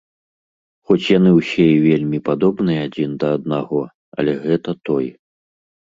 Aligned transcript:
Хоць 0.91 1.05
яны 1.17 1.33
ўсе 1.39 1.67
і 1.75 1.77
вельмі 1.85 2.19
падобны 2.31 2.73
адзін 2.87 3.11
да 3.25 3.33
аднаго, 3.39 3.81
але 4.21 4.31
гэта 4.51 4.71
той! 4.91 5.05